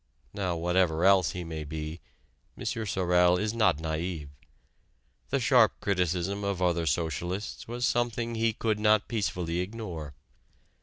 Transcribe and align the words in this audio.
Now 0.33 0.55
whatever 0.55 1.05
else 1.05 1.33
he 1.33 1.43
may 1.43 1.63
be, 1.63 2.01
M. 2.57 2.65
Sorel 2.65 3.37
is 3.37 3.53
not 3.53 3.77
naïve: 3.77 4.29
the 5.29 5.39
sharp 5.39 5.79
criticism 5.79 6.43
of 6.43 6.59
other 6.59 6.87
socialists 6.87 7.67
was 7.67 7.85
something 7.85 8.33
he 8.33 8.51
could 8.51 8.79
not 8.79 9.07
peacefully 9.07 9.59
ignore. 9.59 10.15